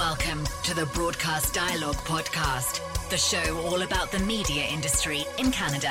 [0.00, 2.80] Welcome to the Broadcast Dialogue Podcast,
[3.10, 5.90] the show all about the media industry in Canada.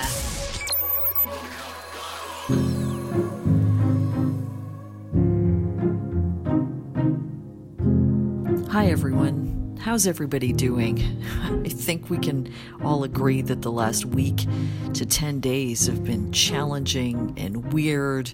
[8.72, 9.78] Hi, everyone.
[9.80, 11.24] How's everybody doing?
[11.64, 12.52] I think we can
[12.84, 14.48] all agree that the last week
[14.96, 18.34] to 10 days have been challenging and weird,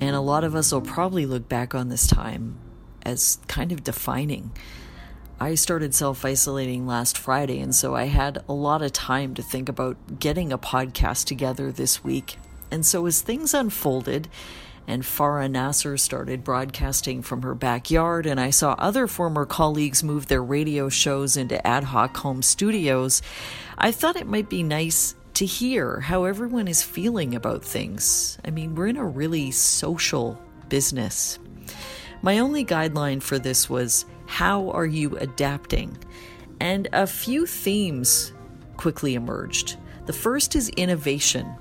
[0.00, 2.56] and a lot of us will probably look back on this time
[3.04, 4.52] as kind of defining.
[5.42, 9.42] I started self isolating last Friday, and so I had a lot of time to
[9.42, 12.36] think about getting a podcast together this week.
[12.70, 14.28] And so, as things unfolded,
[14.86, 20.28] and Farah Nasser started broadcasting from her backyard, and I saw other former colleagues move
[20.28, 23.20] their radio shows into ad hoc home studios,
[23.76, 28.38] I thought it might be nice to hear how everyone is feeling about things.
[28.44, 31.40] I mean, we're in a really social business.
[32.22, 35.94] My only guideline for this was how are you adapting?
[36.58, 38.32] And a few themes
[38.78, 39.76] quickly emerged.
[40.06, 41.54] The first is innovation.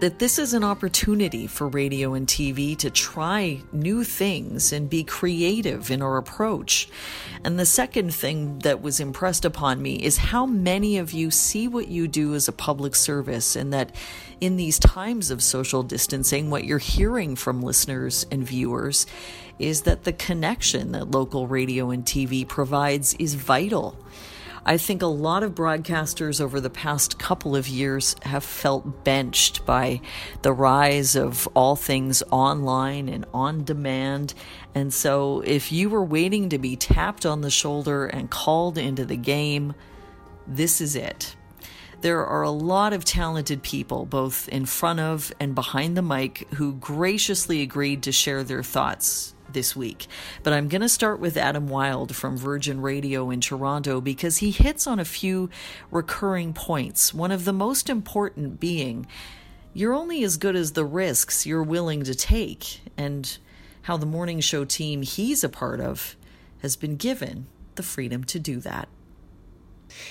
[0.00, 5.04] That this is an opportunity for radio and TV to try new things and be
[5.04, 6.88] creative in our approach.
[7.44, 11.68] And the second thing that was impressed upon me is how many of you see
[11.68, 13.94] what you do as a public service, and that
[14.40, 19.06] in these times of social distancing, what you're hearing from listeners and viewers
[19.58, 23.96] is that the connection that local radio and TV provides is vital.
[24.64, 29.66] I think a lot of broadcasters over the past couple of years have felt benched
[29.66, 30.00] by
[30.42, 34.34] the rise of all things online and on demand.
[34.72, 39.04] And so, if you were waiting to be tapped on the shoulder and called into
[39.04, 39.74] the game,
[40.46, 41.34] this is it.
[42.00, 46.48] There are a lot of talented people, both in front of and behind the mic,
[46.54, 50.06] who graciously agreed to share their thoughts this week.
[50.42, 54.50] But I'm going to start with Adam Wylde from Virgin Radio in Toronto because he
[54.50, 55.50] hits on a few
[55.90, 57.12] recurring points.
[57.12, 59.06] One of the most important being
[59.74, 63.38] you're only as good as the risks you're willing to take, and
[63.82, 66.16] how the morning show team he's a part of
[66.60, 68.88] has been given the freedom to do that.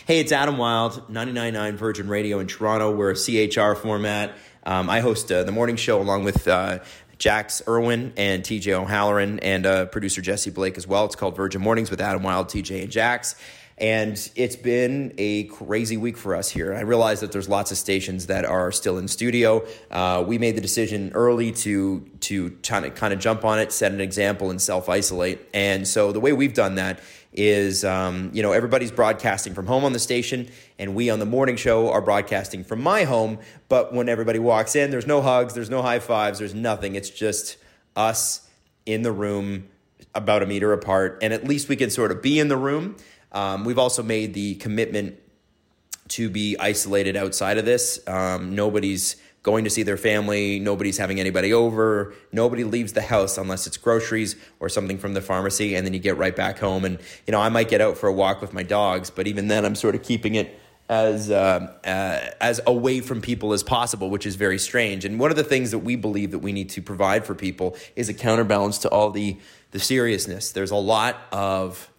[0.05, 2.91] Hey, it's Adam Wylde, 99.9 Virgin Radio in Toronto.
[2.91, 4.35] We're a CHR format.
[4.63, 6.79] Um, I host uh, the morning show along with uh,
[7.21, 11.05] Jax Irwin and TJ O'Halloran and uh, producer Jesse Blake as well.
[11.05, 13.35] It's called Virgin Mornings with Adam Wylde, TJ, and Jax.
[13.81, 16.75] And it's been a crazy week for us here.
[16.75, 19.65] I realize that there's lots of stations that are still in studio.
[19.89, 23.71] Uh, we made the decision early to to kind of kind of jump on it,
[23.71, 25.39] set an example, and self isolate.
[25.51, 26.99] And so the way we've done that
[27.33, 30.47] is um, you know everybody's broadcasting from home on the station
[30.77, 33.39] and we on the morning show are broadcasting from my home
[33.69, 37.09] but when everybody walks in there's no hugs there's no high fives there's nothing it's
[37.09, 37.55] just
[37.95, 38.49] us
[38.85, 39.65] in the room
[40.13, 42.97] about a meter apart and at least we can sort of be in the room
[43.31, 45.17] um, we've also made the commitment
[46.09, 50.59] to be isolated outside of this um, nobody's going to see their family.
[50.59, 52.13] Nobody's having anybody over.
[52.31, 55.75] Nobody leaves the house unless it's groceries or something from the pharmacy.
[55.75, 56.85] And then you get right back home.
[56.85, 59.47] And, you know, I might get out for a walk with my dogs, but even
[59.47, 60.59] then, I'm sort of keeping it
[60.89, 65.05] as uh, uh, as away from people as possible, which is very strange.
[65.05, 67.77] And one of the things that we believe that we need to provide for people
[67.95, 69.39] is a counterbalance to all the
[69.71, 70.51] the seriousness.
[70.51, 71.89] There's a lot of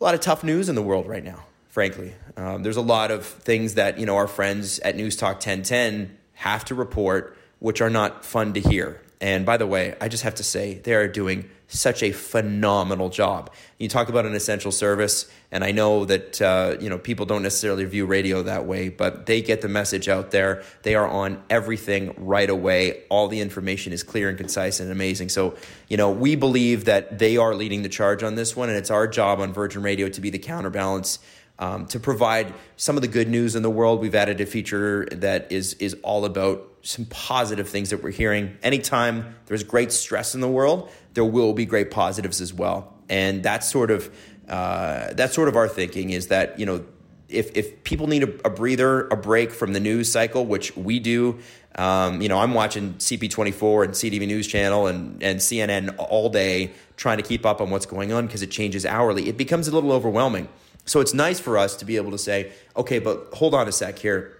[0.00, 1.44] a lot of tough news in the world right now.
[1.68, 5.36] Frankly, um, there's a lot of things that you know our friends at News Talk
[5.36, 9.00] 1010 have to report, which are not fun to hear.
[9.20, 13.08] And by the way, I just have to say, they are doing such a phenomenal
[13.08, 13.50] job.
[13.78, 17.42] You talk about an essential service, and I know that uh, you know people don't
[17.42, 20.62] necessarily view radio that way, but they get the message out there.
[20.82, 23.02] They are on everything right away.
[23.08, 25.28] All the information is clear and concise and amazing.
[25.28, 25.56] So
[25.88, 28.90] you know we believe that they are leading the charge on this one, and it's
[28.90, 31.18] our job on Virgin Radio to be the counterbalance
[31.58, 35.06] um, to provide some of the good news in the world, we've added a feature
[35.12, 38.56] that is is all about some positive things that we're hearing.
[38.62, 43.42] Anytime there's great stress in the world, there will be great positives as well, and
[43.42, 44.14] that's sort of
[44.48, 46.84] uh, that's sort of our thinking is that you know
[47.28, 50.98] if if people need a, a breather, a break from the news cycle, which we
[50.98, 51.38] do.
[51.76, 56.72] Um, you know, I'm watching CP24 and CTV News Channel and, and CNN all day
[56.96, 59.28] trying to keep up on what's going on because it changes hourly.
[59.28, 60.48] It becomes a little overwhelming.
[60.86, 63.72] So it's nice for us to be able to say, okay, but hold on a
[63.72, 64.36] sec here.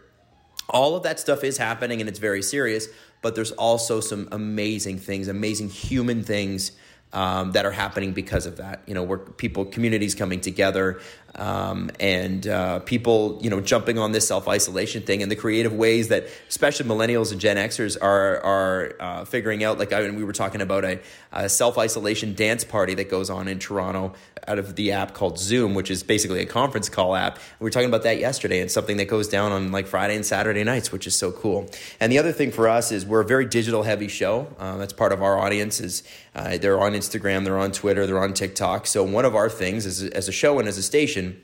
[0.71, 2.89] All of that stuff is happening and it's very serious,
[3.21, 6.73] but there's also some amazing things, amazing human things
[7.13, 8.83] um, that are happening because of that.
[8.87, 11.01] You know, where people, communities coming together,
[11.37, 15.73] um, and uh, people, you know, jumping on this self isolation thing and the creative
[15.73, 19.79] ways that, especially millennials and Gen Xers, are are uh, figuring out.
[19.79, 21.01] Like I mean, we were talking about a,
[21.33, 24.15] a self isolation dance party that goes on in Toronto
[24.49, 27.39] out of the app called Zoom, which is basically a conference call app.
[27.59, 28.61] We were talking about that yesterday.
[28.61, 31.69] It's something that goes down on like Friday and Saturday nights, which is so cool.
[32.01, 34.47] And the other thing for us is we're a very digital heavy show.
[34.59, 35.81] Uh, that's part of our audience.
[35.81, 36.03] Is
[36.37, 38.87] uh, they're on Instagram, they're on Twitter, they're on TikTok.
[38.87, 41.43] So one of our things is as a show and as a station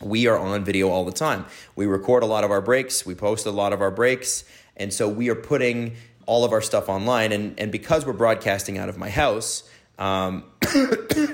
[0.00, 1.46] we are on video all the time.
[1.76, 4.44] We record a lot of our breaks, we post a lot of our breaks,
[4.76, 5.96] and so we are putting
[6.26, 7.32] all of our stuff online.
[7.32, 9.68] And, and because we're broadcasting out of my house,
[9.98, 10.44] um,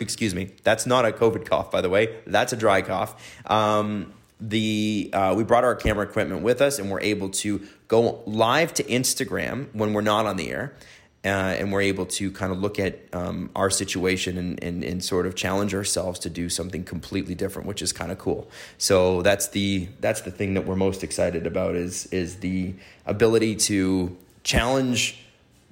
[0.00, 3.40] excuse me, that's not a COVID cough, by the way, that's a dry cough.
[3.46, 8.22] Um, the uh, we brought our camera equipment with us and we're able to go
[8.24, 10.74] live to Instagram when we're not on the air
[11.22, 15.04] uh, and we're able to kind of look at um, our situation and, and, and
[15.04, 18.50] sort of challenge ourselves to do something completely different, which is kind of cool.
[18.78, 22.74] So that's the that's the thing that we're most excited about is is the
[23.04, 25.18] ability to challenge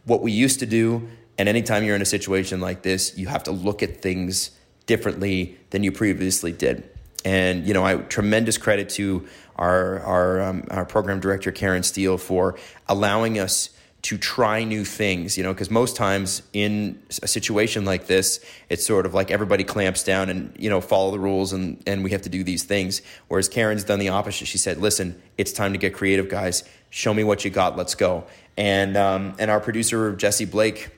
[0.05, 1.09] what we used to do.
[1.39, 4.51] And anytime you're in a situation like this, you have to look at things
[4.85, 6.91] differently than you previously did.
[7.25, 12.19] And you know, I tremendous credit to our our um, our program director Karen Steele
[12.19, 17.85] for allowing us to try new things, you know, because most times in a situation
[17.85, 21.53] like this, it's sort of like everybody clamps down and, you know, follow the rules
[21.53, 23.03] and, and we have to do these things.
[23.27, 24.47] Whereas Karen's done the opposite.
[24.47, 26.63] She said, listen, it's time to get creative, guys.
[26.91, 27.77] Show me what you got.
[27.77, 28.25] Let's go.
[28.57, 30.91] And, um, and our producer, Jesse Blake,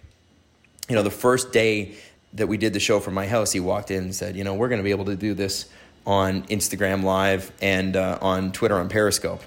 [0.88, 1.94] you know, the first day
[2.35, 4.55] that we did the show from my house, he walked in and said, you know,
[4.55, 5.70] we're going to be able to do this
[6.06, 9.43] on Instagram Live and uh, on Twitter on Periscope.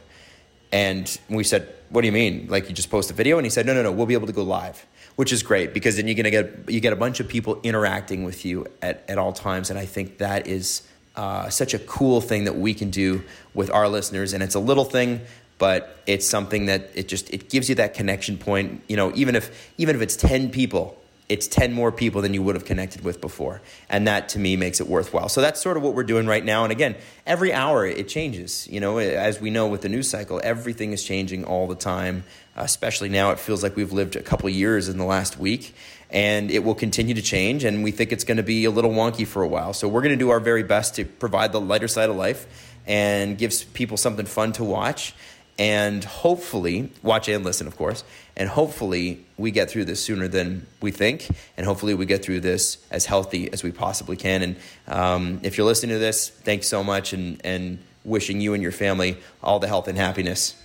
[0.74, 2.48] And we said, what do you mean?
[2.50, 3.38] Like you just post a video?
[3.38, 4.84] And he said, no, no, no, we'll be able to go live,
[5.16, 7.60] which is great because then you're going to get, you get a bunch of people
[7.62, 9.70] interacting with you at, at all times.
[9.70, 10.82] And I think that is
[11.16, 13.24] uh, such a cool thing that we can do
[13.54, 14.34] with our listeners.
[14.34, 15.22] And it's a little thing,
[15.60, 18.82] but it's something that it just, it gives you that connection point.
[18.88, 20.98] You know, even if, even if it's 10 people
[21.30, 23.62] it's 10 more people than you would have connected with before.
[23.90, 25.30] And that to me makes it worthwhile.
[25.30, 26.64] So that's sort of what we're doing right now.
[26.64, 28.68] And again, every hour it changes.
[28.68, 32.24] You know, as we know with the news cycle, everything is changing all the time.
[32.56, 35.74] especially now, it feels like we've lived a couple years in the last week.
[36.10, 37.64] And it will continue to change.
[37.64, 39.74] And we think it's going to be a little wonky for a while.
[39.74, 42.46] So we're going to do our very best to provide the lighter side of life
[42.86, 45.16] and gives people something fun to watch
[45.60, 48.04] and hopefully watch and listen of course
[48.36, 51.28] and hopefully we get through this sooner than we think
[51.58, 54.56] and hopefully we get through this as healthy as we possibly can and
[54.88, 58.72] um, if you're listening to this thanks so much and, and wishing you and your
[58.72, 60.56] family all the health and happiness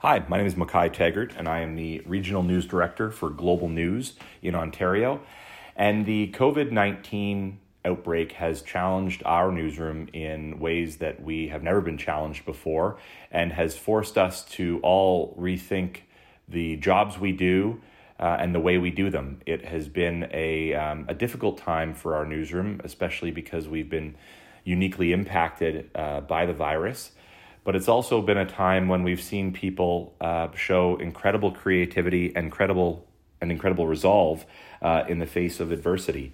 [0.00, 3.68] Hi, my name is Mackay Taggart, and I am the Regional News Director for Global
[3.68, 4.12] News
[4.42, 5.20] in Ontario.
[5.74, 7.58] And the COVID 19
[7.88, 12.98] outbreak has challenged our newsroom in ways that we have never been challenged before
[13.30, 15.98] and has forced us to all rethink
[16.48, 17.80] the jobs we do
[18.20, 19.40] uh, and the way we do them.
[19.46, 24.14] It has been a, um, a difficult time for our newsroom, especially because we've been
[24.64, 27.12] uniquely impacted uh, by the virus.
[27.64, 32.46] But it's also been a time when we've seen people uh, show incredible creativity and
[32.46, 33.06] incredible
[33.40, 34.44] and incredible resolve
[34.82, 36.32] uh, in the face of adversity.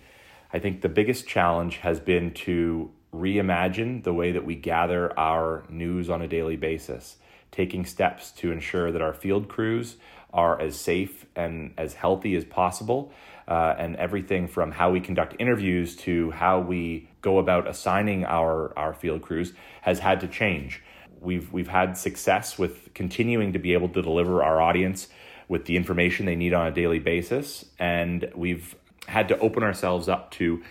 [0.54, 5.64] I think the biggest challenge has been to reimagine the way that we gather our
[5.68, 7.16] news on a daily basis,
[7.50, 9.96] taking steps to ensure that our field crews
[10.32, 13.12] are as safe and as healthy as possible.
[13.48, 18.72] Uh, and everything from how we conduct interviews to how we go about assigning our,
[18.78, 20.80] our field crews has had to change.
[21.20, 25.08] We've, we've had success with continuing to be able to deliver our audience
[25.48, 27.64] with the information they need on a daily basis.
[27.78, 30.62] And we've had to open ourselves up to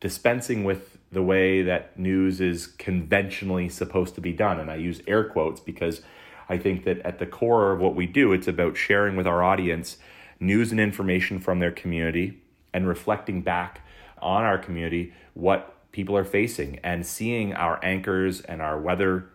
[0.00, 4.60] dispensing with the way that news is conventionally supposed to be done.
[4.60, 6.02] And I use air quotes because
[6.48, 9.42] I think that at the core of what we do, it's about sharing with our
[9.42, 9.98] audience
[10.38, 12.40] news and information from their community
[12.72, 13.80] and reflecting back
[14.18, 19.30] on our community what people are facing and seeing our anchors and our weather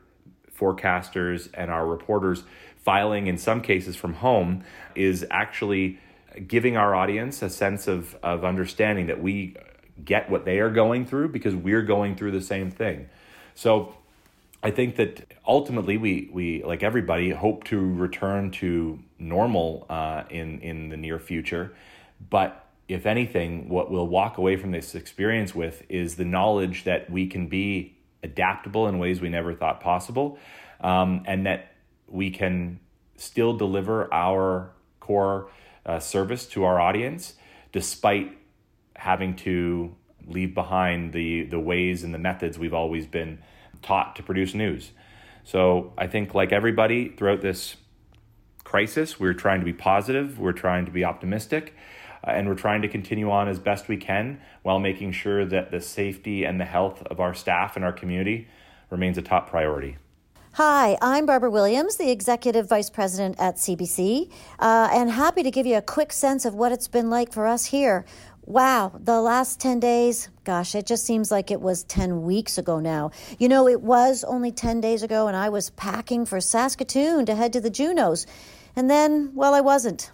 [0.55, 2.43] forecasters and our reporters
[2.77, 4.63] filing in some cases from home
[4.95, 5.99] is actually
[6.47, 9.55] giving our audience a sense of, of understanding that we
[10.03, 13.09] get what they are going through because we're going through the same thing.
[13.55, 13.95] So
[14.63, 20.59] I think that ultimately we, we like everybody hope to return to normal uh, in,
[20.59, 21.73] in the near future.
[22.29, 27.09] But if anything, what we'll walk away from this experience with is the knowledge that
[27.09, 30.37] we can be adaptable in ways we never thought possible
[30.81, 31.71] um, and that
[32.07, 32.79] we can
[33.15, 35.49] still deliver our core
[35.85, 37.35] uh, service to our audience,
[37.71, 38.37] despite
[38.95, 39.95] having to
[40.27, 43.39] leave behind the, the ways and the methods we've always been
[43.81, 44.91] taught to produce news.
[45.43, 47.75] So I think, like everybody throughout this
[48.63, 51.73] crisis, we're trying to be positive, we're trying to be optimistic,
[52.25, 55.71] uh, and we're trying to continue on as best we can while making sure that
[55.71, 58.47] the safety and the health of our staff and our community
[58.89, 59.97] remains a top priority.
[60.55, 64.29] Hi, I'm Barbara Williams, the Executive Vice President at CBC,
[64.59, 67.47] uh, and happy to give you a quick sense of what it's been like for
[67.47, 68.03] us here.
[68.41, 72.81] Wow, the last 10 days, gosh, it just seems like it was 10 weeks ago
[72.81, 73.11] now.
[73.39, 77.35] You know, it was only 10 days ago, and I was packing for Saskatoon to
[77.35, 78.25] head to the Junos.
[78.75, 80.11] And then, well, I wasn't.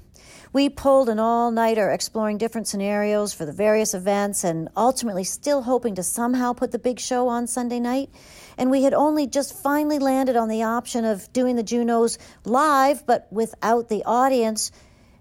[0.53, 5.61] We pulled an all nighter exploring different scenarios for the various events and ultimately still
[5.61, 8.09] hoping to somehow put the big show on Sunday night.
[8.57, 13.05] And we had only just finally landed on the option of doing the Junos live,
[13.05, 14.71] but without the audience.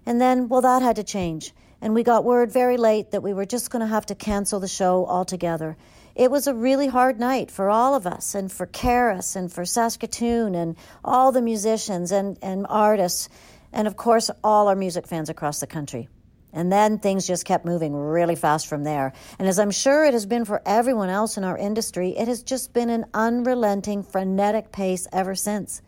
[0.05, 1.53] And then, well, that had to change.
[1.81, 4.59] And we got word very late that we were just going to have to cancel
[4.59, 5.77] the show altogether.
[6.15, 9.65] It was a really hard night for all of us, and for CARAS, and for
[9.65, 13.29] Saskatoon, and all the musicians and, and artists,
[13.77, 16.09] and of course, all our music fans across the country.
[16.51, 19.13] And then things just kept moving really fast from there.
[19.37, 22.41] And as I'm sure it has been for everyone else in our industry, it has
[22.41, 25.83] just been an unrelenting, frenetic pace ever since.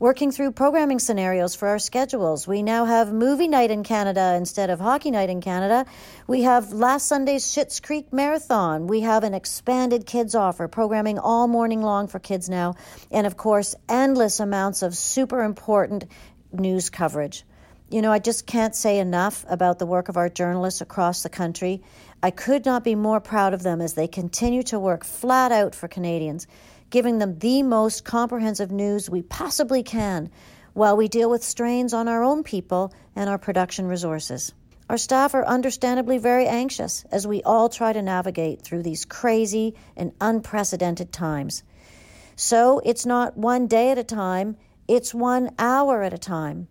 [0.00, 2.48] Working through programming scenarios for our schedules.
[2.48, 5.86] We now have movie night in Canada instead of hockey night in Canada.
[6.26, 8.86] We have last Sunday's Schitt's Creek Marathon.
[8.86, 12.74] We have an expanded kids offer, programming all morning long for kids now.
[13.10, 16.06] And of course, endless amounts of super important
[16.58, 17.44] news coverage.
[17.90, 21.28] You know, I just can't say enough about the work of our journalists across the
[21.28, 21.82] country.
[22.22, 25.74] I could not be more proud of them as they continue to work flat out
[25.74, 26.46] for Canadians,
[26.90, 30.30] giving them the most comprehensive news we possibly can
[30.72, 34.52] while we deal with strains on our own people and our production resources.
[34.88, 39.74] Our staff are understandably very anxious as we all try to navigate through these crazy
[39.96, 41.62] and unprecedented times.
[42.36, 44.56] So it's not one day at a time,
[44.88, 46.68] it's one hour at a time.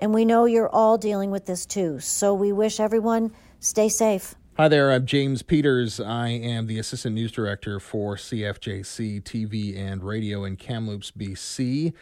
[0.00, 1.98] And we know you're all dealing with this too.
[2.00, 4.34] So we wish everyone stay safe.
[4.56, 5.98] Hi there, I'm James Peters.
[5.98, 11.92] I am the Assistant News Director for CFJC TV and Radio in Kamloops, BC.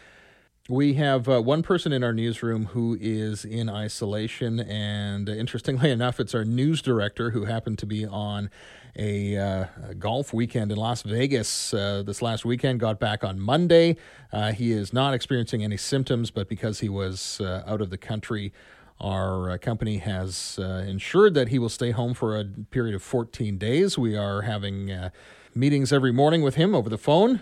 [0.68, 6.20] We have uh, one person in our newsroom who is in isolation, and interestingly enough,
[6.20, 8.50] it's our news director who happened to be on
[8.96, 12.80] a, uh, a golf weekend in Las Vegas uh, this last weekend.
[12.80, 13.96] Got back on Monday.
[14.32, 17.98] Uh, he is not experiencing any symptoms, but because he was uh, out of the
[17.98, 18.52] country,
[19.00, 23.98] our company has ensured that he will stay home for a period of 14 days.
[23.98, 25.10] We are having
[25.54, 27.40] meetings every morning with him over the phone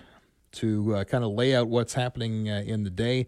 [0.53, 3.27] to uh, kind of lay out what's happening uh, in the day.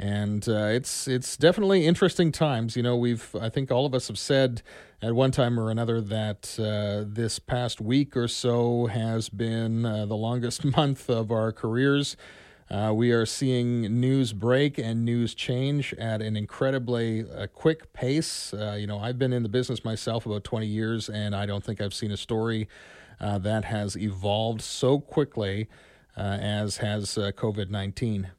[0.00, 2.74] And uh, it's it's definitely interesting times.
[2.74, 4.62] You know, we've I think all of us have said
[5.02, 10.06] at one time or another that uh, this past week or so has been uh,
[10.06, 12.16] the longest month of our careers.
[12.70, 18.54] Uh, we are seeing news break and news change at an incredibly quick pace.
[18.78, 21.80] you know, I've been in the business myself about 20 years, and I don't think
[21.80, 22.68] I've seen a story
[23.20, 25.68] that has evolved so quickly
[26.16, 28.30] uh, as has uh, COVID 19.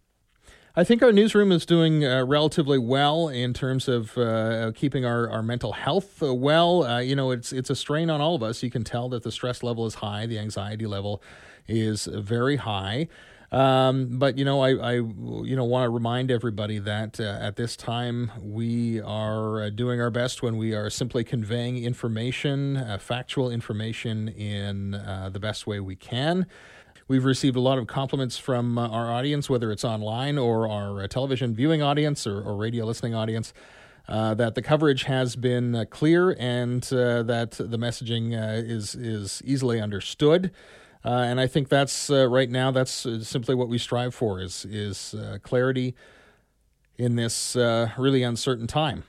[0.74, 5.30] I think our newsroom is doing uh, relatively well in terms of uh, keeping our,
[5.30, 6.86] our mental health uh, well.
[6.86, 8.63] Uh, you know, it's it's a strain on all of us.
[8.63, 11.22] You can tell that the stress level is high, the anxiety level
[11.68, 13.10] is very high.
[13.51, 17.58] Um, but you know, I, I you know want to remind everybody that uh, at
[17.58, 24.30] this time we are doing our best when we are simply conveying information, factual information,
[24.30, 26.46] in the best way we can.
[27.08, 31.03] We've received a lot of compliments from uh, our audience, whether it's online or our
[31.03, 33.53] uh, television viewing audience or, or radio listening audience.
[34.08, 38.96] Uh, that the coverage has been uh, clear and uh, that the messaging uh, is
[38.96, 40.51] is easily understood,
[41.03, 45.96] and I think that's right now that's simply what we strive for is is clarity
[46.98, 49.03] in this really uncertain time.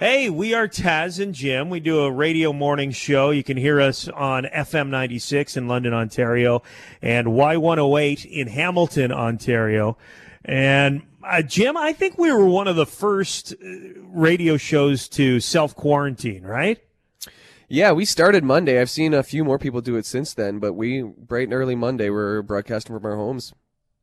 [0.00, 1.68] Hey, we are Taz and Jim.
[1.68, 3.28] We do a radio morning show.
[3.28, 6.62] You can hear us on FM 96 in London, Ontario,
[7.02, 9.98] and Y108 in Hamilton, Ontario.
[10.42, 13.66] And uh, Jim, I think we were one of the first uh,
[14.06, 16.82] radio shows to self quarantine, right?
[17.68, 18.80] Yeah, we started Monday.
[18.80, 21.74] I've seen a few more people do it since then, but we bright and early
[21.74, 23.52] Monday we're broadcasting from our homes.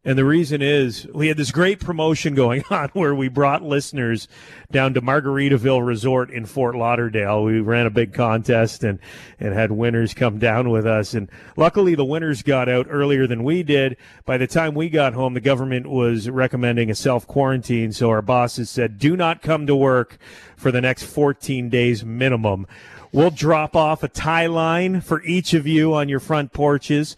[0.07, 4.29] And the reason is we had this great promotion going on where we brought listeners
[4.71, 7.43] down to Margaritaville Resort in Fort Lauderdale.
[7.43, 8.99] We ran a big contest and,
[9.37, 11.13] and had winners come down with us.
[11.13, 13.97] And luckily the winners got out earlier than we did.
[14.25, 17.91] By the time we got home, the government was recommending a self quarantine.
[17.91, 20.19] So our bosses said, do not come to work
[20.55, 22.65] for the next 14 days minimum.
[23.11, 27.17] we'll drop off a tie line for each of you on your front porches.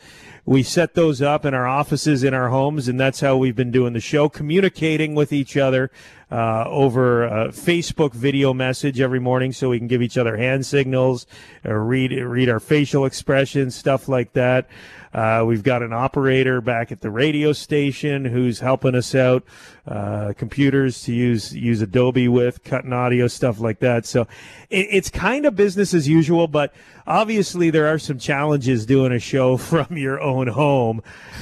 [0.49, 3.69] We set those up in our offices, in our homes, and that's how we've been
[3.69, 5.91] doing the show, communicating with each other
[6.31, 11.27] uh, over Facebook video message every morning, so we can give each other hand signals,
[11.63, 14.67] uh, read read our facial expressions, stuff like that.
[15.13, 19.43] Uh, we've got an operator back at the radio station who's helping us out,
[19.87, 24.05] uh, computers to use use Adobe with, cutting audio, stuff like that.
[24.05, 24.21] So
[24.69, 26.73] it, it's kind of business as usual, but
[27.07, 31.01] obviously there are some challenges doing a show from your own home.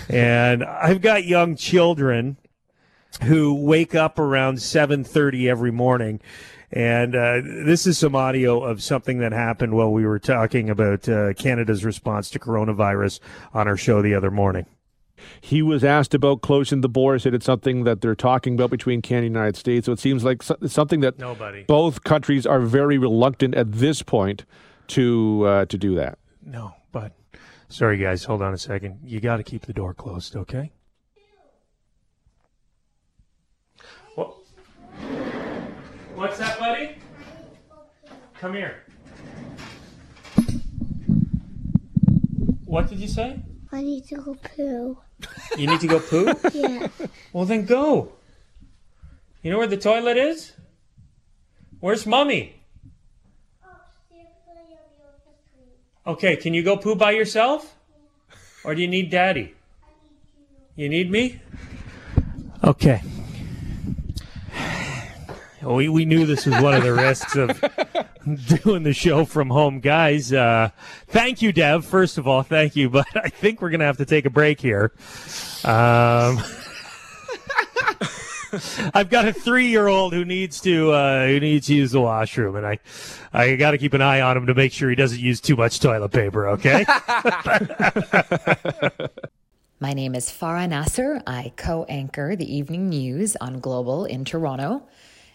[0.09, 2.37] And I've got young children
[3.23, 6.21] who wake up around 7:30 every morning
[6.71, 11.07] and uh, this is some audio of something that happened while we were talking about
[11.07, 13.19] uh, Canada's response to coronavirus
[13.53, 14.65] on our show the other morning.
[15.41, 17.19] He was asked about closing the border.
[17.19, 19.85] Said it's something that they're talking about between Canada and the United States.
[19.85, 21.63] So it seems like something that Nobody.
[21.63, 24.45] both countries are very reluctant at this point
[24.89, 26.19] to uh, to do that.
[26.45, 27.13] No, but
[27.67, 28.99] sorry guys, hold on a second.
[29.03, 30.71] You got to keep the door closed, okay?
[36.17, 36.56] What's that?
[38.39, 38.83] Come here.
[42.65, 43.39] What did you say?
[43.71, 44.97] I need to go poo.
[45.57, 46.33] You need to go poo?
[46.53, 46.87] Yeah.
[47.33, 48.11] Well, then go.
[49.41, 50.53] You know where the toilet is?
[51.79, 52.61] Where's mommy?
[56.05, 57.75] Okay, can you go poo by yourself?
[58.63, 59.55] Or do you need daddy?
[60.75, 61.41] You need me?
[62.63, 63.01] Okay.
[65.63, 67.61] We, we knew this was one of the risks of
[68.63, 70.31] doing the show from home, guys.
[70.33, 70.69] Uh,
[71.07, 71.85] thank you, Dev.
[71.85, 72.89] First of all, thank you.
[72.89, 74.91] But I think we're going to have to take a break here.
[75.63, 76.39] Um,
[78.93, 82.65] I've got a three-year-old who needs to uh, who needs to use the washroom, and
[82.65, 82.79] I
[83.33, 85.55] I got to keep an eye on him to make sure he doesn't use too
[85.55, 86.47] much toilet paper.
[86.49, 86.85] Okay.
[89.79, 91.21] My name is Farah Nasser.
[91.27, 94.81] I co-anchor the evening news on Global in Toronto.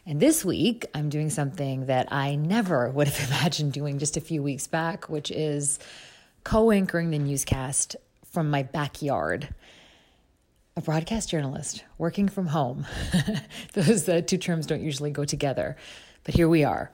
[0.04, 4.20] And this week, I'm doing something that I never would have imagined doing just a
[4.20, 5.78] few weeks back, which is
[6.44, 9.54] co anchoring the newscast from my backyard.
[10.74, 12.86] A broadcast journalist working from home.
[13.74, 15.76] Those uh, two terms don't usually go together,
[16.24, 16.90] but here we are.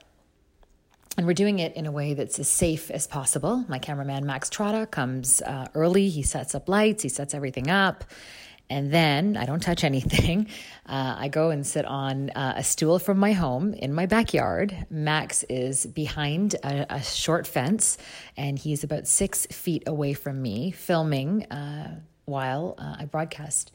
[1.17, 3.65] And we're doing it in a way that's as safe as possible.
[3.67, 6.09] My cameraman, Max Trotta, comes uh, early.
[6.09, 8.03] He sets up lights, he sets everything up.
[8.69, 10.47] And then I don't touch anything.
[10.89, 14.87] Uh, I go and sit on uh, a stool from my home in my backyard.
[14.89, 17.99] Max is behind a, a short fence,
[18.35, 23.71] and he's about six feet away from me, filming uh, while uh, I broadcast.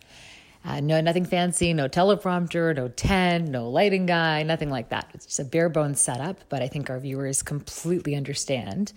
[0.64, 5.10] Uh, no, nothing fancy, no teleprompter, no tent, no lighting guy, nothing like that.
[5.12, 8.94] It's just a bare bones setup, but I think our viewers completely understand.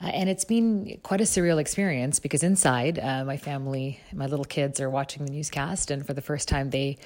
[0.00, 4.44] Uh, and it's been quite a surreal experience because inside, uh, my family, my little
[4.44, 6.98] kids are watching the newscast, and for the first time, they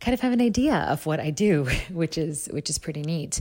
[0.00, 3.40] kind of have an idea of what I do, which is which is pretty neat.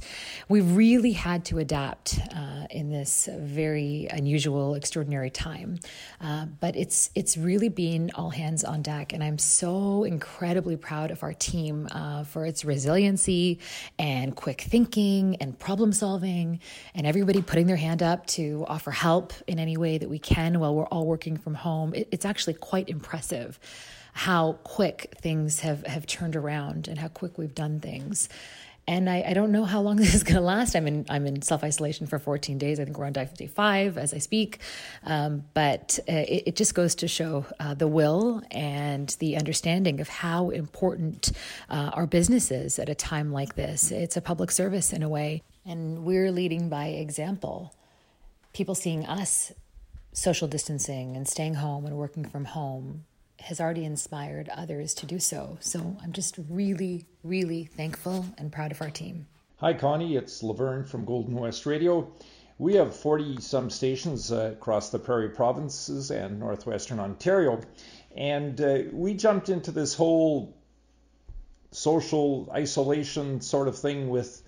[0.50, 5.80] We really had to adapt uh, in this very unusual, extraordinary time,
[6.22, 11.12] uh, but it's it's really been all hands on deck, and I'm so incredibly proud
[11.12, 13.60] of our team uh, for its resiliency
[13.98, 16.60] and quick thinking and problem solving,
[16.94, 20.60] and everybody putting their hand up to offer help in any way that we can
[20.60, 21.94] while we're all working from home.
[21.94, 23.60] It, it's actually quite impressive
[24.20, 28.28] how quick things have, have turned around and how quick we've done things.
[28.86, 30.76] And I, I don't know how long this is going to last.
[30.76, 32.82] I'm in I'm in self isolation for 14 days.
[32.82, 34.60] I think we're on day 55 as I speak.
[35.06, 40.02] Um, but uh, it, it, just goes to show uh, the will and the understanding
[40.02, 41.32] of how important
[41.70, 43.90] uh, our business is at a time like this.
[43.90, 47.74] It's a public service in a way, and we're leading by example.
[48.52, 49.54] People seeing us
[50.12, 53.06] social distancing and staying home and working from home
[53.40, 55.58] has already inspired others to do so.
[55.62, 59.28] So I'm just really, really thankful and proud of our team.
[59.58, 60.16] Hi, Connie.
[60.16, 62.12] It's Laverne from Golden West Radio.
[62.58, 67.62] We have 40 some stations uh, across the prairie provinces and northwestern Ontario.
[68.16, 70.56] And uh, we jumped into this whole
[71.72, 74.42] social isolation sort of thing with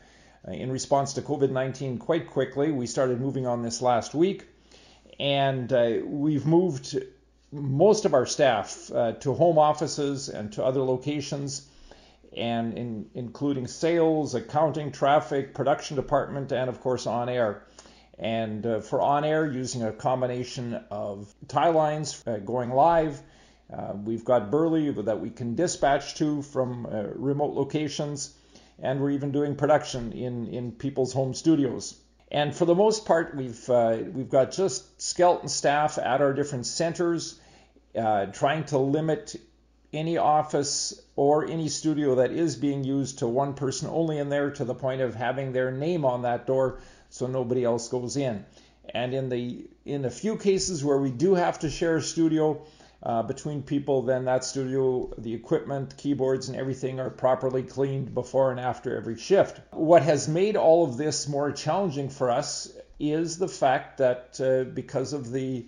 [0.48, 2.72] uh, in response to COVID-19 quite quickly.
[2.72, 4.48] We started moving on this last week
[5.20, 6.98] and uh, we've moved
[7.52, 11.68] most of our staff uh, to home offices and to other locations,
[12.36, 17.64] and in, including sales, accounting, traffic, production department, and of course on air.
[18.18, 23.22] And uh, for on air, using a combination of tie lines uh, going live.
[23.72, 28.34] Uh, we've got Burley that we can dispatch to from uh, remote locations,
[28.80, 31.96] and we're even doing production in, in people's home studios.
[32.32, 36.66] And for the most part, we've uh, we've got just skeleton staff at our different
[36.66, 37.41] centers,
[37.98, 39.36] uh, trying to limit
[39.94, 44.52] any office or any studio that is being used to one person only in there
[44.52, 48.46] to the point of having their name on that door so nobody else goes in.
[48.94, 52.66] And in the in a few cases where we do have to share a studio
[53.04, 58.52] uh, between people, then that studio, the equipment, keyboards, and everything are properly cleaned before
[58.52, 59.60] and after every shift.
[59.72, 64.70] What has made all of this more challenging for us is the fact that uh,
[64.72, 65.66] because of the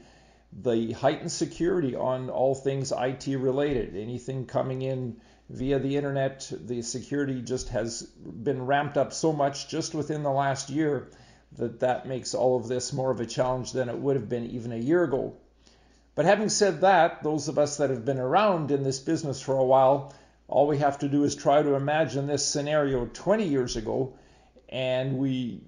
[0.62, 5.18] the heightened security on all things IT related, anything coming in
[5.50, 10.32] via the internet, the security just has been ramped up so much just within the
[10.32, 11.10] last year
[11.58, 14.46] that that makes all of this more of a challenge than it would have been
[14.48, 15.36] even a year ago.
[16.16, 19.58] But having said that, those of us that have been around in this business for
[19.58, 20.14] a while,
[20.48, 24.14] all we have to do is try to imagine this scenario 20 years ago,
[24.70, 25.62] and we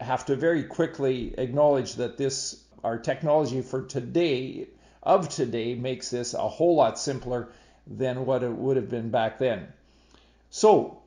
[0.00, 4.68] have to very quickly acknowledge that this our technology for today
[5.02, 7.48] of today makes this a whole lot simpler
[7.86, 9.68] than what it would have been back then.
[10.50, 11.02] So,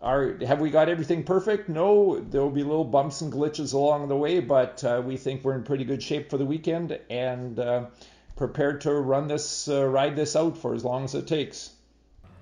[0.00, 1.68] are, have we got everything perfect?
[1.68, 5.44] No, there will be little bumps and glitches along the way, but uh, we think
[5.44, 7.86] we're in pretty good shape for the weekend and uh,
[8.36, 11.70] prepared to run this, uh, ride this out for as long as it takes.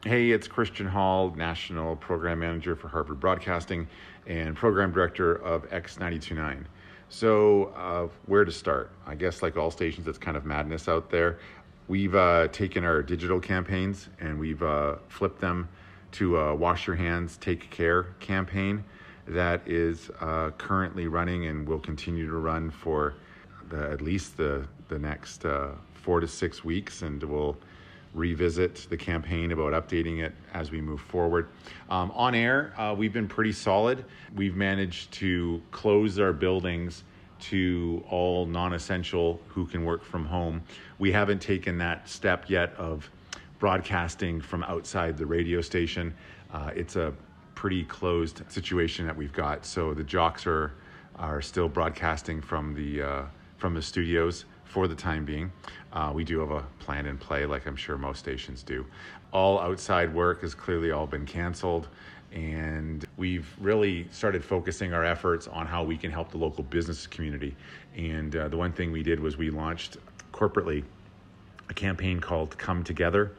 [0.04, 3.88] Hey, it's Christian Hall, National Program Manager for Harvard Broadcasting
[4.28, 6.64] and Program Director of X929.
[7.10, 8.90] So, uh, where to start?
[9.06, 11.38] I guess, like all stations, it's kind of madness out there.
[11.88, 15.68] We've uh, taken our digital campaigns and we've uh, flipped them
[16.12, 18.84] to Wash Your Hands, Take Care campaign
[19.28, 23.14] that is uh, currently running and will continue to run for
[23.68, 27.02] the, at least the, the next uh, four to six weeks.
[27.02, 27.56] And we'll
[28.14, 31.48] revisit the campaign about updating it as we move forward.
[31.90, 34.04] Um, on air, uh, we've been pretty solid.
[34.34, 37.04] We've managed to close our buildings
[37.40, 40.62] to all non essential who can work from home.
[40.98, 43.08] We haven't taken that step yet of
[43.58, 46.14] broadcasting from outside the radio station.
[46.52, 47.14] Uh, it's a
[47.54, 49.64] pretty closed situation that we've got.
[49.64, 50.72] So the jocks are
[51.16, 53.22] are still broadcasting from the uh,
[53.56, 55.50] from the studios for the time being.
[55.92, 58.86] Uh, we do have a plan in play, like I'm sure most stations do.
[59.32, 61.88] All outside work has clearly all been canceled,
[62.32, 67.06] and we've really started focusing our efforts on how we can help the local business
[67.06, 67.56] community.
[67.96, 69.96] And uh, the one thing we did was we launched
[70.32, 70.84] corporately
[71.68, 73.32] a campaign called Come Together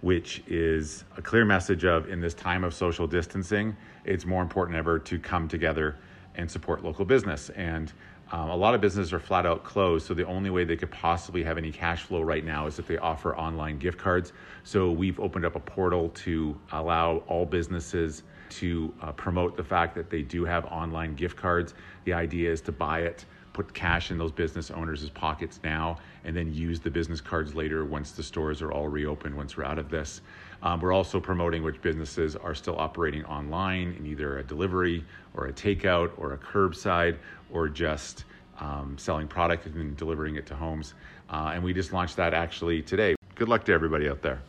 [0.00, 4.76] which is a clear message of in this time of social distancing, it's more important
[4.76, 5.96] ever to come together
[6.36, 7.50] and support local business.
[7.50, 7.92] And
[8.32, 10.90] um, a lot of businesses are flat out closed, so the only way they could
[10.90, 14.32] possibly have any cash flow right now is if they offer online gift cards.
[14.62, 19.94] So we've opened up a portal to allow all businesses to uh, promote the fact
[19.94, 21.74] that they do have online gift cards.
[22.04, 26.36] The idea is to buy it put cash in those business owners' pockets now and
[26.36, 29.78] then use the business cards later once the stores are all reopened, once we're out
[29.78, 30.20] of this.
[30.62, 35.46] Um, we're also promoting which businesses are still operating online in either a delivery or
[35.46, 37.16] a takeout or a curbside
[37.50, 38.24] or just
[38.58, 40.94] um, selling product and delivering it to homes.
[41.30, 43.14] Uh, and we just launched that actually today.
[43.34, 44.40] Good luck to everybody out there.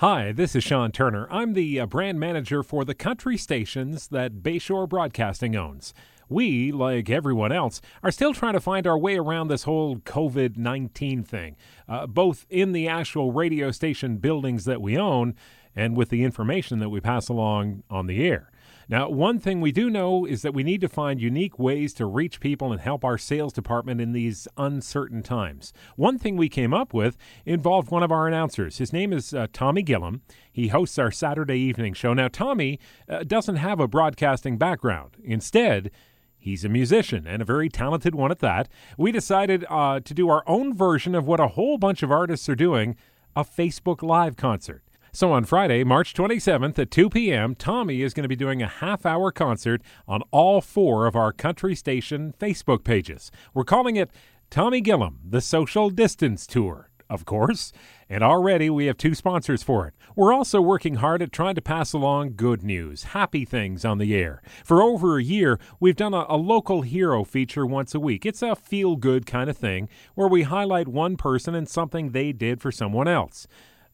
[0.00, 1.26] Hi, this is Shawn Turner.
[1.30, 5.94] I'm the uh, brand manager for the country stations that Bayshore Broadcasting owns
[6.28, 10.58] we, like everyone else, are still trying to find our way around this whole COVID
[10.58, 11.56] 19 thing,
[11.88, 15.34] uh, both in the actual radio station buildings that we own
[15.74, 18.50] and with the information that we pass along on the air.
[18.88, 22.06] Now, one thing we do know is that we need to find unique ways to
[22.06, 25.72] reach people and help our sales department in these uncertain times.
[25.96, 28.78] One thing we came up with involved one of our announcers.
[28.78, 30.22] His name is uh, Tommy Gillum.
[30.52, 32.14] He hosts our Saturday evening show.
[32.14, 35.16] Now, Tommy uh, doesn't have a broadcasting background.
[35.22, 35.90] Instead,
[36.38, 38.68] He's a musician and a very talented one at that.
[38.96, 42.48] We decided uh, to do our own version of what a whole bunch of artists
[42.48, 42.94] are doing
[43.34, 44.84] a Facebook Live concert.
[45.16, 48.68] So on Friday, March 27th at 2 p.m., Tommy is going to be doing a
[48.68, 53.30] half hour concert on all four of our country station Facebook pages.
[53.54, 54.10] We're calling it
[54.50, 57.72] Tommy Gillum, the Social Distance Tour of course,
[58.08, 59.94] and already we have two sponsors for it.
[60.16, 64.14] We're also working hard at trying to pass along good news, happy things on the
[64.14, 64.42] air.
[64.64, 68.26] For over a year, we've done a, a local hero feature once a week.
[68.26, 72.32] It's a feel good kind of thing where we highlight one person and something they
[72.32, 73.46] did for someone else.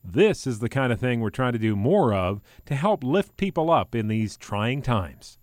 [0.05, 3.37] This is the kind of thing we're trying to do more of to help lift
[3.37, 5.38] people up in these trying times.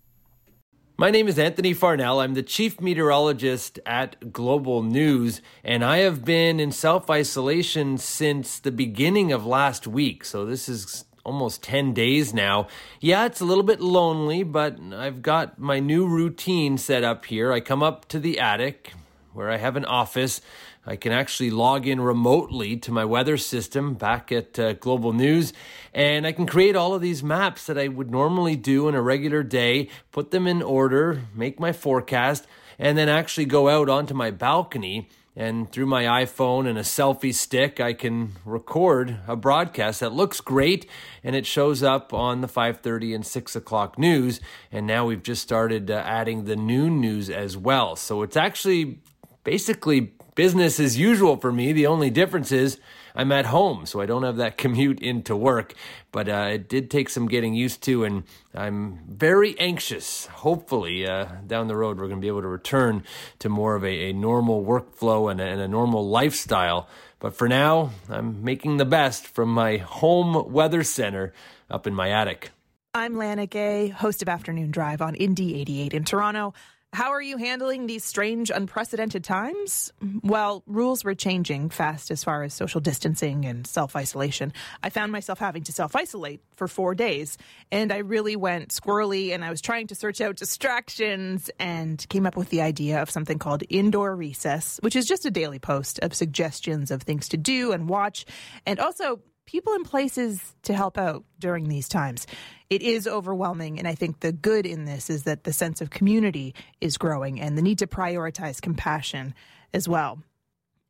[0.98, 2.20] My name is Anthony Farnell.
[2.20, 8.60] I'm the chief meteorologist at Global News, and I have been in self isolation since
[8.60, 10.26] the beginning of last week.
[10.26, 12.68] So this is almost 10 days now.
[13.00, 17.54] Yeah, it's a little bit lonely, but I've got my new routine set up here.
[17.54, 18.92] I come up to the attic
[19.32, 20.42] where I have an office.
[20.90, 25.54] I can actually log in remotely to my weather system back at uh, Global News,
[25.94, 29.02] and I can create all of these maps that I would normally do in a
[29.02, 32.48] regular day, put them in order, make my forecast,
[32.80, 37.36] and then actually go out onto my balcony and through my iPhone and a selfie
[37.36, 40.88] stick, I can record a broadcast that looks great,
[41.24, 44.42] and it shows up on the 5:30 and 6 o'clock news.
[44.72, 47.96] And now we've just started uh, adding the noon news as well.
[47.96, 49.00] So it's actually
[49.44, 51.74] basically business as usual for me.
[51.74, 52.80] The only difference is
[53.14, 55.74] I'm at home, so I don't have that commute into work.
[56.14, 58.24] But uh, it did take some getting used to, and
[58.56, 60.28] I'm very anxious.
[60.28, 63.04] Hopefully, uh, down the road, we're going to be able to return
[63.40, 66.88] to more of a, a normal workflow and a, and a normal lifestyle.
[67.20, 71.34] But for now, I'm making the best from my home weather center
[71.70, 72.52] up in my attic.
[72.94, 76.54] I'm Lana Gay, host of Afternoon Drive on Indie 88 in Toronto.
[76.92, 79.94] How are you handling these strange, unprecedented times?
[80.24, 84.54] Well, rules were changing fast as far as social distancing and self isolation.
[84.82, 87.38] I found myself having to self isolate for four days,
[87.72, 92.26] and I really went squirrely and I was trying to search out distractions and came
[92.26, 96.00] up with the idea of something called Indoor Recess, which is just a daily post
[96.00, 98.26] of suggestions of things to do and watch,
[98.66, 102.28] and also people and places to help out during these times.
[102.70, 105.90] It is overwhelming, and I think the good in this is that the sense of
[105.90, 109.34] community is growing and the need to prioritize compassion
[109.74, 110.20] as well.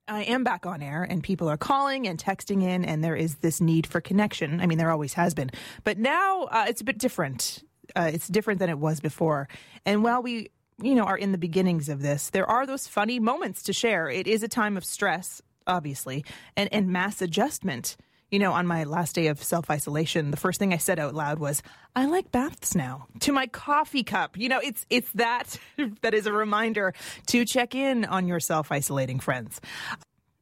[0.10, 3.36] I am back on air and people are calling and texting in, and there is
[3.36, 4.60] this need for connection.
[4.60, 5.52] I mean, there always has been,
[5.86, 7.64] but now uh, it's a bit different.
[7.96, 9.48] Uh, it's different than it was before.
[9.86, 10.50] And while we,
[10.82, 14.10] you know, are in the beginnings of this, there are those funny moments to share.
[14.10, 16.26] It is a time of stress, obviously,
[16.58, 17.96] and, and mass adjustment
[18.32, 21.16] you know, on my last day of self isolation, the first thing I said out
[21.16, 21.62] loud was,
[21.96, 25.60] "I like baths now." To my coffee cup, you know, it's it's that
[26.02, 26.94] that is a reminder
[27.28, 29.60] to check in on your self isolating friends.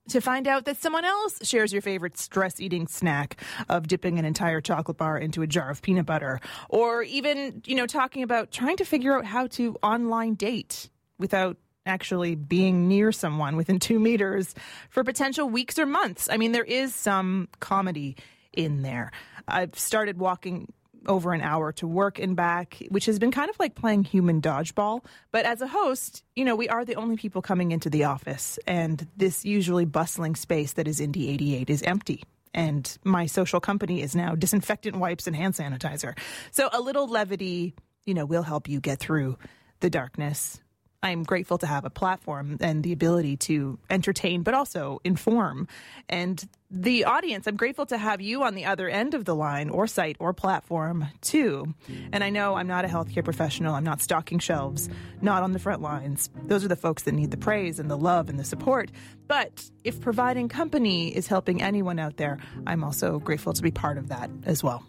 [0.10, 4.23] To find out that someone else shares your favorite stress eating snack of dipping an
[4.23, 8.50] entire chocolate bar into a jar of peanut butter, or even, you know, talking about
[8.50, 14.00] trying to figure out how to online date without actually being near someone within two
[14.00, 14.54] meters
[14.89, 16.28] for potential weeks or months.
[16.32, 18.15] I mean, there is some comedy
[18.54, 19.12] in there.
[19.47, 20.73] I've started walking
[21.06, 24.41] over an hour to work and back, which has been kind of like playing human
[24.41, 25.04] dodgeball.
[25.32, 28.60] But as a host, you know, we are the only people coming into the office,
[28.67, 32.23] and this usually bustling space that is Indie 88 is empty.
[32.54, 36.17] And my social company is now disinfectant wipes and hand sanitizer.
[36.52, 39.38] So a little levity, you know, will help you get through
[39.80, 40.60] the darkness
[41.03, 45.67] I'm grateful to have a platform and the ability to entertain, but also inform.
[46.10, 49.69] And the audience, I'm grateful to have you on the other end of the line
[49.69, 51.75] or site or platform too.
[52.12, 53.75] And I know I'm not a healthcare professional.
[53.75, 54.89] I'm not stocking shelves,
[55.21, 56.31] not on the front lines.
[56.45, 58.91] Those are the folks that need the praise and the love and the support.
[59.27, 63.97] But if providing company is helping anyone out there, I'm also grateful to be part
[63.99, 64.83] of that as well.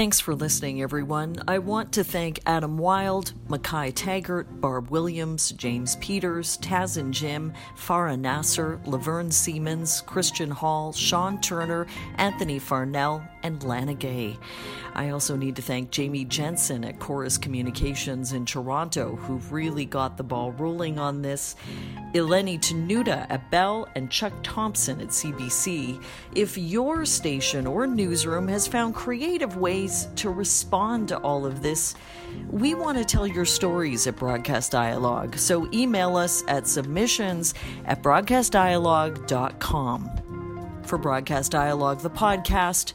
[0.00, 1.36] Thanks for listening, everyone.
[1.46, 7.52] I want to thank Adam Wylde, Mackay Taggart, Barb Williams, James Peters, Taz and Jim,
[7.76, 11.86] Farah Nasser, Laverne Siemens, Christian Hall, Shawn Turner,
[12.16, 14.38] Anthony Farnell, and Lana Gay.
[14.94, 20.16] I also need to thank Jamie Jensen at Corus Communications in Toronto, who really got
[20.16, 21.56] the ball rolling on this,
[22.14, 26.02] Eleni Tenuta at Bell, and Chuck Thompson at CBC.
[26.34, 31.94] If your station or newsroom has found creative ways to respond to all of this,
[32.50, 37.54] we want to tell your stories at Broadcast Dialogue, so email us at submissions
[37.86, 40.10] at broadcastdialogue.com.
[40.84, 42.94] For Broadcast Dialogue, the podcast,